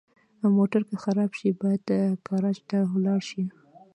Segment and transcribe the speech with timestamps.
[0.57, 1.85] موټر که خراب شي، باید
[2.27, 3.43] ګراج ته ولاړ شي.